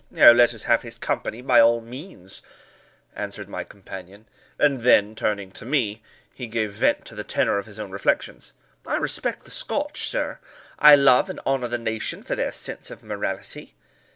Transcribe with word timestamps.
"Let 0.09 0.55
us 0.55 0.63
have 0.63 0.81
his 0.81 0.97
company, 0.97 1.43
by 1.43 1.59
all 1.61 1.79
means," 1.79 2.41
answered 3.15 3.47
my 3.47 3.63
companion; 3.63 4.25
and 4.57 4.81
then, 4.81 5.13
turning 5.13 5.51
to 5.51 5.63
me, 5.63 6.01
he 6.33 6.47
gave 6.47 6.71
vent 6.71 7.05
to 7.05 7.13
the 7.13 7.23
tenor 7.23 7.59
of 7.59 7.67
his 7.67 7.77
own 7.77 7.91
reflections. 7.91 8.53
"I 8.83 8.95
respect 8.97 9.45
the 9.45 9.51
Scotch, 9.51 10.09
sir; 10.09 10.39
I 10.79 10.95
love 10.95 11.29
and 11.29 11.39
honour 11.45 11.67
the 11.67 11.77
nation 11.77 12.23
for 12.23 12.35
their 12.35 12.51
sense 12.51 12.89
of 12.89 13.03
morality. 13.03 13.75